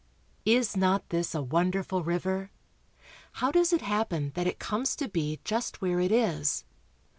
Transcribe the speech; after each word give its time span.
Is 0.47 0.75
not 0.75 1.07
this 1.09 1.35
a 1.35 1.43
wonderful 1.43 2.01
river? 2.03 2.49
How 3.33 3.51
does 3.51 3.71
it 3.71 3.81
happen 3.81 4.31
that 4.33 4.47
it 4.47 4.57
comes 4.57 4.95
to 4.95 5.07
be 5.07 5.39
just 5.43 5.79
where 5.79 5.99
it 5.99 6.11
is? 6.11 6.63